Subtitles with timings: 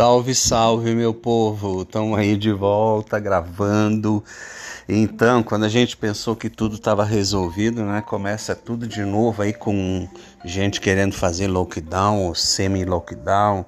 [0.00, 1.82] Salve, salve, meu povo!
[1.82, 4.24] Estamos aí de volta gravando.
[4.88, 8.00] Então, quando a gente pensou que tudo estava resolvido, né?
[8.00, 10.08] Começa tudo de novo aí com
[10.42, 13.66] gente querendo fazer lockdown ou semi-lockdown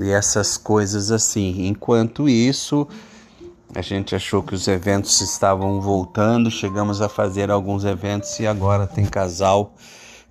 [0.00, 1.68] e essas coisas assim.
[1.68, 2.84] Enquanto isso,
[3.72, 8.84] a gente achou que os eventos estavam voltando, chegamos a fazer alguns eventos e agora
[8.84, 9.72] tem casal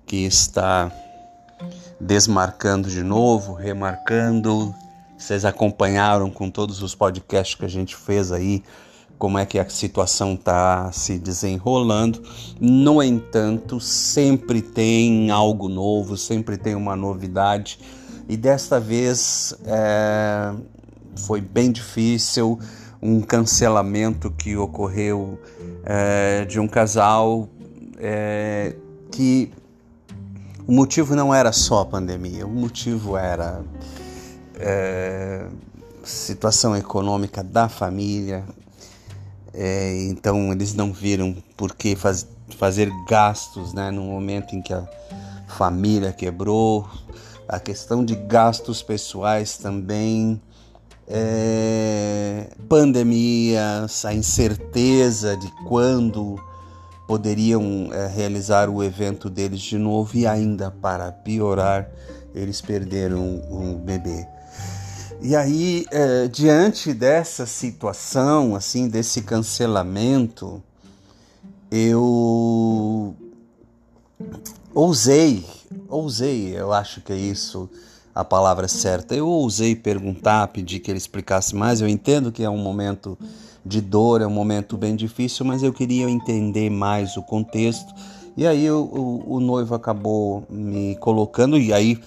[0.04, 0.92] que está
[1.98, 4.74] desmarcando de novo, remarcando
[5.18, 8.62] vocês acompanharam com todos os podcasts que a gente fez aí
[9.18, 12.22] como é que a situação está se desenrolando.
[12.60, 17.80] No entanto, sempre tem algo novo, sempre tem uma novidade.
[18.28, 20.54] E desta vez é,
[21.16, 22.58] foi bem difícil
[23.02, 25.38] um cancelamento que ocorreu
[25.84, 27.48] é, de um casal
[27.98, 28.76] é,
[29.10, 29.50] que
[30.66, 33.64] o motivo não era só a pandemia, o motivo era
[34.58, 35.46] é,
[36.04, 38.44] situação econômica da família,
[39.54, 44.72] é, então eles não viram por que faz, fazer gastos né, no momento em que
[44.72, 44.86] a
[45.48, 46.88] família quebrou,
[47.48, 50.40] a questão de gastos pessoais também,
[51.06, 56.38] é, pandemias, a incerteza de quando
[57.06, 61.88] poderiam é, realizar o evento deles de novo e ainda para piorar,
[62.34, 64.26] eles perderam um bebê.
[65.20, 70.62] E aí, é, diante dessa situação, assim, desse cancelamento,
[71.72, 73.16] eu
[74.72, 75.44] ousei,
[75.88, 77.68] ousei, eu acho que é isso
[78.14, 79.12] a palavra certa.
[79.14, 81.80] Eu ousei perguntar, pedir que ele explicasse mais.
[81.80, 83.18] Eu entendo que é um momento
[83.66, 87.92] de dor, é um momento bem difícil, mas eu queria entender mais o contexto.
[88.36, 92.00] E aí o, o, o noivo acabou me colocando, e aí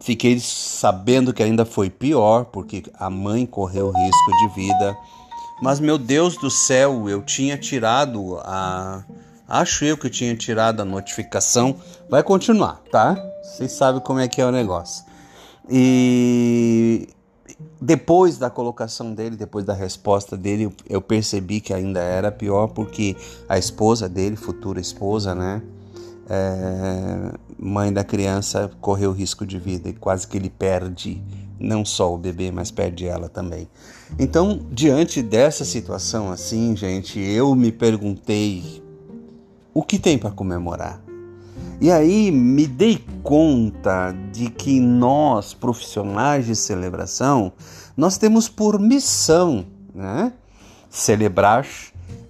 [0.00, 4.96] Fiquei sabendo que ainda foi pior, porque a mãe correu risco de vida.
[5.62, 9.04] Mas, meu Deus do céu, eu tinha tirado a.
[9.48, 11.76] Acho eu que tinha tirado a notificação.
[12.10, 13.16] Vai continuar, tá?
[13.42, 15.04] Vocês sabem como é que é o negócio.
[15.68, 17.08] E
[17.80, 23.16] depois da colocação dele, depois da resposta dele, eu percebi que ainda era pior, porque
[23.48, 25.62] a esposa dele, futura esposa, né?
[26.28, 31.22] é, mãe da criança correu risco de vida e quase que ele perde
[31.58, 33.68] não só o bebê, mas perde ela também.
[34.18, 38.82] Então, diante dessa situação assim, gente, eu me perguntei
[39.72, 41.02] o que tem para comemorar.
[41.80, 47.52] E aí me dei conta de que nós, profissionais de celebração,
[47.96, 50.32] nós temos por missão, né,
[50.88, 51.66] celebrar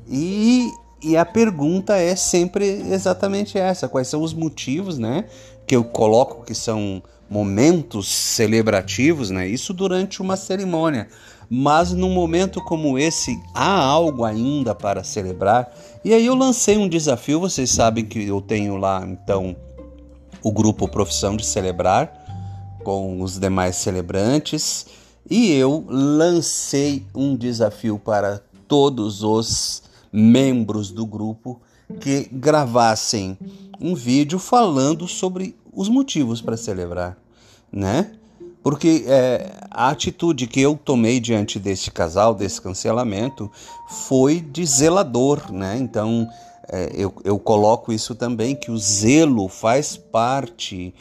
[0.08, 0.70] e
[1.02, 5.24] e a pergunta é sempre exatamente essa: quais são os motivos, né?
[5.66, 9.46] Que eu coloco que são momentos celebrativos, né?
[9.46, 11.08] Isso durante uma cerimônia.
[11.48, 15.72] Mas num momento como esse, há algo ainda para celebrar.
[16.04, 17.40] E aí eu lancei um desafio.
[17.40, 19.54] Vocês sabem que eu tenho lá, então,
[20.42, 22.12] o grupo Profissão de Celebrar,
[22.82, 24.86] com os demais celebrantes.
[25.28, 29.85] E eu lancei um desafio para todos os
[30.16, 31.60] membros do grupo
[32.00, 33.36] que gravassem
[33.78, 37.18] um vídeo falando sobre os motivos para celebrar,
[37.70, 38.12] né?
[38.62, 43.52] Porque é, a atitude que eu tomei diante desse casal, desse cancelamento,
[44.08, 45.76] foi de zelador, né?
[45.78, 46.26] Então
[46.66, 50.94] é, eu, eu coloco isso também, que o zelo faz parte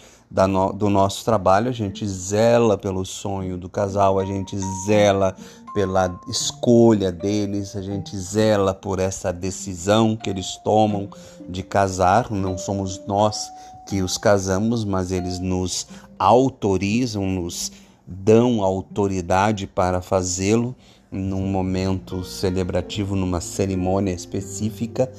[0.45, 5.33] no, do nosso trabalho, a gente zela pelo sonho do casal, a gente zela
[5.73, 11.09] pela escolha deles, a gente zela por essa decisão que eles tomam
[11.47, 12.29] de casar.
[12.29, 13.49] Não somos nós
[13.87, 15.87] que os casamos, mas eles nos
[16.19, 17.71] autorizam, nos
[18.05, 20.75] dão autoridade para fazê-lo.
[21.09, 25.09] Num momento celebrativo, numa cerimônia específica.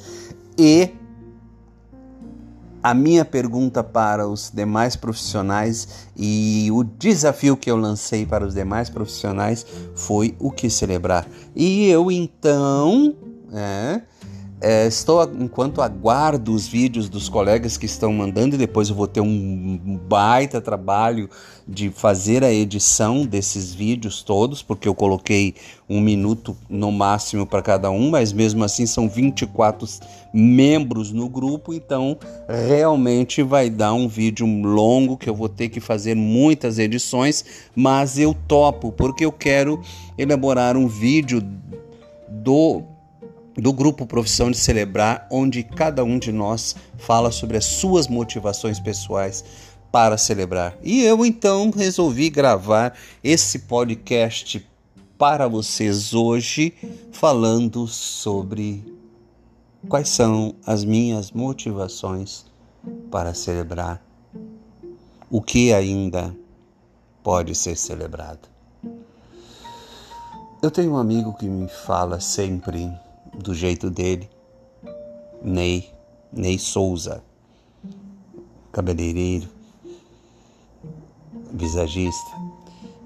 [0.55, 0.91] E
[2.81, 8.53] a minha pergunta para os demais profissionais e o desafio que eu lancei para os
[8.53, 9.65] demais profissionais
[9.95, 11.27] foi o que celebrar.
[11.55, 13.15] E eu então
[13.53, 14.01] é,
[14.59, 19.05] É, estou enquanto aguardo os vídeos dos colegas que estão mandando e depois eu vou
[19.05, 21.29] ter um baita trabalho
[21.67, 25.53] de fazer a edição desses vídeos todos, porque eu coloquei
[25.87, 29.87] um minuto no máximo para cada um, mas mesmo assim são 24
[30.33, 32.17] membros no grupo, então
[32.49, 37.45] realmente vai dar um vídeo longo que eu vou ter que fazer muitas edições,
[37.75, 39.79] mas eu topo porque eu quero
[40.17, 41.43] elaborar um vídeo
[42.27, 42.96] do
[43.57, 48.79] do grupo Profissão de Celebrar, onde cada um de nós fala sobre as suas motivações
[48.79, 49.43] pessoais
[49.91, 50.77] para celebrar.
[50.83, 54.65] E eu então resolvi gravar esse podcast
[55.17, 56.73] para vocês hoje,
[57.11, 58.83] falando sobre
[59.89, 62.45] quais são as minhas motivações
[63.09, 64.01] para celebrar.
[65.29, 66.35] O que ainda
[67.23, 68.47] pode ser celebrado.
[70.61, 72.89] Eu tenho um amigo que me fala sempre
[73.37, 74.29] do jeito dele.
[75.41, 75.89] Ney,
[76.33, 77.23] Ney Souza,
[78.71, 79.47] cabeleireiro,
[81.53, 82.31] visagista.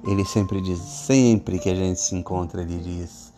[0.07, 3.31] Ele sempre diz, sempre que a gente se encontra, ele diz: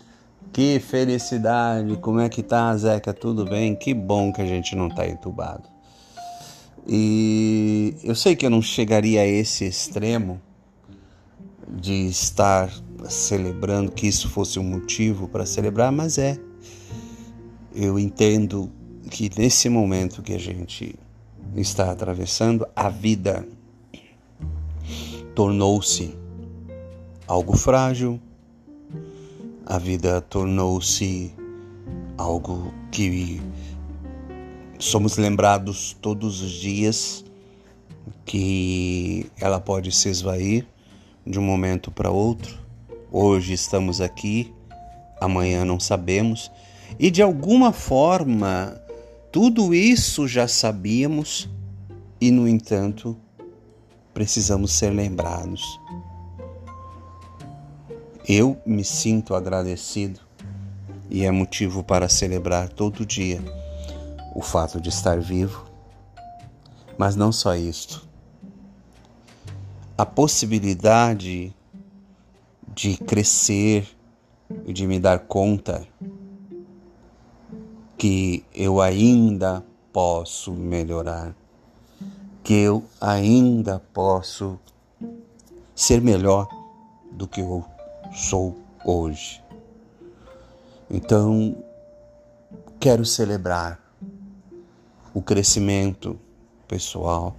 [0.53, 3.13] Que felicidade, como é que tá, Zeca?
[3.13, 3.75] Tudo bem?
[3.75, 5.63] Que bom que a gente não tá entubado.
[6.87, 10.39] E eu sei que eu não chegaria a esse extremo
[11.67, 12.69] de estar
[13.09, 16.37] celebrando que isso fosse um motivo para celebrar, mas é
[17.75, 18.71] eu entendo
[19.09, 20.95] que nesse momento que a gente
[21.55, 23.45] está atravessando, a vida
[25.33, 26.15] tornou-se
[27.27, 28.19] algo frágil,
[29.65, 31.33] a vida tornou-se
[32.17, 33.41] algo que
[34.77, 37.25] somos lembrados todos os dias
[38.25, 40.67] que ela pode se esvair
[41.25, 42.57] de um momento para outro.
[43.11, 44.53] Hoje estamos aqui,
[45.19, 46.51] amanhã não sabemos
[46.99, 48.79] e de alguma forma,
[49.31, 51.49] tudo isso já sabíamos
[52.21, 53.17] e, no entanto,
[54.13, 55.79] precisamos ser lembrados.
[58.27, 60.21] Eu me sinto agradecido
[61.09, 63.41] e é motivo para celebrar todo dia
[64.33, 65.65] o fato de estar vivo.
[66.97, 68.07] Mas não só isto.
[69.97, 71.53] A possibilidade
[72.73, 73.87] de crescer
[74.65, 75.85] e de me dar conta
[78.03, 79.63] que eu ainda
[79.93, 81.33] posso melhorar,
[82.43, 84.59] que eu ainda posso
[85.73, 86.45] ser melhor
[87.13, 87.63] do que eu
[88.13, 89.41] sou hoje.
[90.91, 91.55] Então,
[92.77, 93.79] quero celebrar
[95.13, 96.19] o crescimento
[96.67, 97.33] pessoal.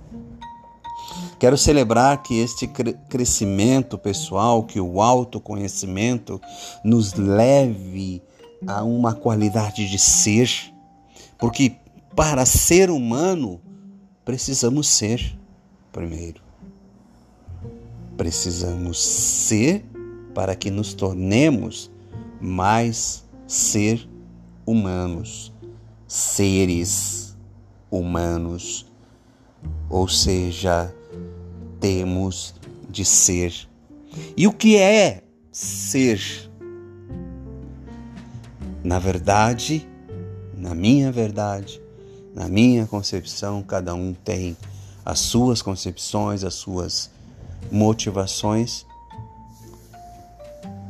[1.38, 2.66] Quero celebrar que este
[3.10, 6.40] crescimento pessoal, que o autoconhecimento
[6.82, 10.50] nos leve a uma qualidade de ser,
[11.38, 11.76] porque
[12.14, 13.60] para ser humano
[14.24, 15.38] precisamos ser
[15.92, 16.42] primeiro.
[18.16, 19.84] Precisamos ser
[20.34, 21.90] para que nos tornemos
[22.40, 24.08] mais ser
[24.66, 25.52] humanos,
[26.06, 27.36] seres
[27.90, 28.86] humanos,
[29.88, 30.94] ou seja,
[31.80, 32.54] temos
[32.88, 33.52] de ser.
[34.36, 36.50] E o que é ser?
[38.84, 39.88] Na verdade,
[40.54, 41.80] na minha verdade,
[42.34, 44.54] na minha concepção, cada um tem
[45.02, 47.10] as suas concepções, as suas
[47.72, 48.84] motivações.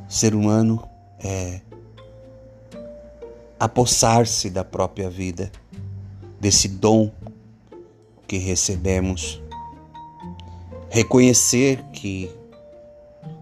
[0.08, 0.82] Ser humano
[1.20, 1.60] é
[3.60, 5.52] apossar-se da própria vida,
[6.40, 7.12] desse dom
[8.26, 9.40] que recebemos,
[10.90, 12.28] reconhecer que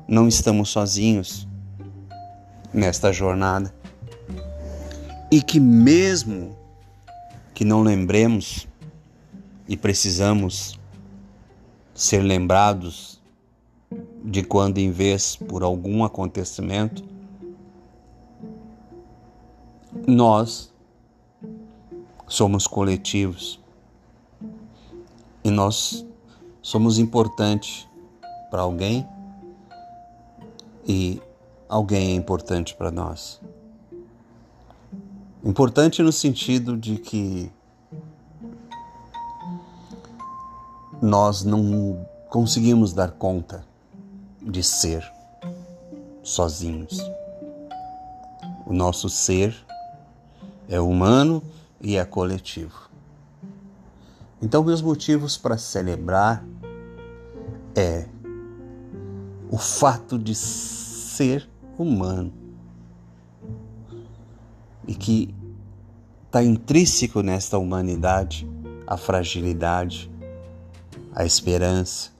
[0.06, 1.48] não estamos sozinhos
[2.70, 3.81] nesta jornada
[5.32, 6.54] e que, mesmo
[7.54, 8.68] que não lembremos
[9.66, 10.78] e precisamos
[11.94, 13.18] ser lembrados
[14.22, 17.02] de quando em vez por algum acontecimento,
[20.06, 20.70] nós
[22.28, 23.58] somos coletivos
[25.42, 26.04] e nós
[26.60, 27.88] somos importantes
[28.50, 29.08] para alguém
[30.86, 31.22] e
[31.70, 33.40] alguém é importante para nós.
[35.44, 37.50] Importante no sentido de que
[41.00, 43.64] nós não conseguimos dar conta
[44.40, 45.04] de ser
[46.22, 46.96] sozinhos.
[48.64, 49.52] O nosso ser
[50.68, 51.42] é humano
[51.80, 52.88] e é coletivo.
[54.40, 56.44] Então, meus motivos para celebrar
[57.74, 58.06] é
[59.50, 62.41] o fato de ser humano
[64.86, 65.34] e que
[66.32, 68.50] Está intrínseco nesta humanidade
[68.86, 70.10] a fragilidade,
[71.14, 72.10] a esperança,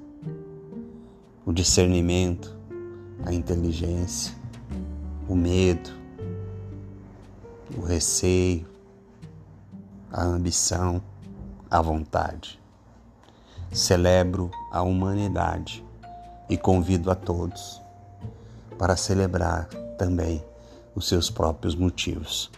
[1.47, 2.55] o discernimento,
[3.25, 4.35] a inteligência,
[5.27, 5.93] o medo,
[7.75, 8.69] o receio,
[10.13, 11.03] a ambição,
[11.71, 12.61] a vontade.
[13.73, 15.83] Celebro a humanidade
[16.51, 17.81] e convido a todos
[18.77, 20.45] para celebrar também
[20.95, 22.51] os seus próprios motivos.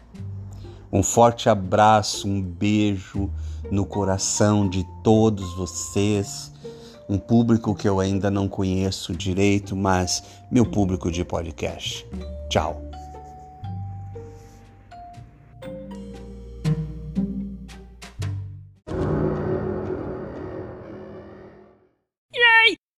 [0.93, 3.31] Um forte abraço, um beijo
[3.71, 6.53] no coração de todos vocês,
[7.09, 12.07] um público que eu ainda não conheço direito, mas meu público de podcast.
[12.49, 12.94] Tchau.